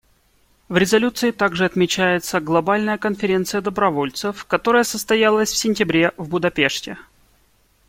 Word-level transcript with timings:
В 0.67 0.77
резолюции 0.77 1.29
также 1.29 1.63
отмечается 1.63 2.39
Глобальная 2.39 2.97
конференция 2.97 3.61
добровольцев, 3.61 4.45
которая 4.45 4.83
состоялась 4.83 5.51
в 5.51 5.57
сентябре 5.57 6.11
в 6.17 6.27
Будапеште. 6.27 6.97